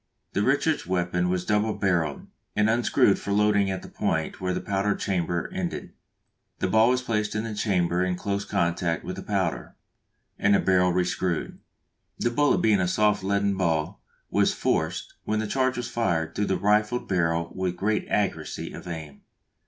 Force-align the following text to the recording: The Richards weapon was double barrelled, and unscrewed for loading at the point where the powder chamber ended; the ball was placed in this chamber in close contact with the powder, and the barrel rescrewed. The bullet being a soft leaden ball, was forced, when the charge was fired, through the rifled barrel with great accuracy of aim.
The 0.33 0.41
Richards 0.41 0.87
weapon 0.87 1.29
was 1.29 1.45
double 1.45 1.75
barrelled, 1.75 2.25
and 2.55 2.71
unscrewed 2.71 3.19
for 3.19 3.31
loading 3.31 3.69
at 3.69 3.83
the 3.83 3.87
point 3.87 4.41
where 4.41 4.51
the 4.51 4.59
powder 4.59 4.95
chamber 4.95 5.47
ended; 5.53 5.93
the 6.57 6.67
ball 6.67 6.89
was 6.89 7.03
placed 7.03 7.35
in 7.35 7.43
this 7.43 7.61
chamber 7.61 8.03
in 8.03 8.15
close 8.15 8.43
contact 8.43 9.03
with 9.03 9.15
the 9.15 9.21
powder, 9.21 9.75
and 10.39 10.55
the 10.55 10.59
barrel 10.59 10.91
rescrewed. 10.91 11.59
The 12.17 12.31
bullet 12.31 12.63
being 12.63 12.79
a 12.81 12.87
soft 12.87 13.23
leaden 13.23 13.55
ball, 13.55 14.01
was 14.31 14.55
forced, 14.55 15.13
when 15.25 15.37
the 15.37 15.45
charge 15.45 15.77
was 15.77 15.87
fired, 15.87 16.33
through 16.33 16.45
the 16.47 16.57
rifled 16.57 17.07
barrel 17.07 17.51
with 17.53 17.77
great 17.77 18.07
accuracy 18.07 18.73
of 18.73 18.87
aim. 18.87 19.21